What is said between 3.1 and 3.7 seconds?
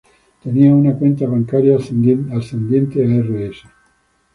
Rs.